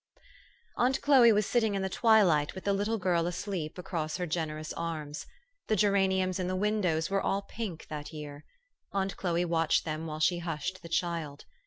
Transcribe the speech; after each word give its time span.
Aunt 0.77 0.99
Chloe 1.03 1.31
was 1.31 1.45
sitting 1.45 1.75
in 1.75 1.83
the 1.83 1.87
twilight 1.87 2.55
with 2.55 2.63
the 2.63 2.73
little 2.73 2.97
girl 2.97 3.27
asleep 3.27 3.77
across 3.77 4.17
her 4.17 4.25
generous 4.25 4.73
arms. 4.73 5.27
The 5.67 5.75
geraniums 5.75 6.39
in 6.39 6.47
the 6.47 6.55
windows 6.55 7.11
were 7.11 7.21
all 7.21 7.43
pink 7.43 7.85
that 7.89 8.11
year. 8.11 8.43
Aunt 8.93 9.15
Chloe 9.15 9.45
watched 9.45 9.85
them 9.85 10.07
while 10.07 10.19
she 10.19 10.39
hushed 10.39 10.81
the 10.81 10.89
child. 10.89 11.45